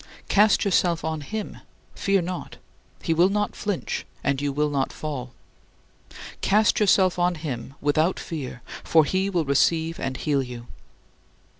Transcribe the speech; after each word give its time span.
Cast 0.29 0.65
yourself 0.65 1.05
on 1.05 1.21
him; 1.21 1.59
fear 1.93 2.23
not. 2.23 2.57
He 3.03 3.13
will 3.13 3.29
not 3.29 3.55
flinch 3.55 4.03
and 4.23 4.41
you 4.41 4.51
will 4.51 4.71
not 4.71 4.91
fall. 4.91 5.35
Cast 6.41 6.79
yourself 6.79 7.19
on 7.19 7.35
him 7.35 7.75
without 7.81 8.19
fear, 8.19 8.63
for 8.83 9.05
he 9.05 9.29
will 9.29 9.45
receive 9.45 9.99
and 9.99 10.17
heal 10.17 10.41
you." 10.41 10.65